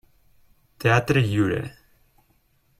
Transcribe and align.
Teatre 0.85 1.21
Lliure. 1.27 1.61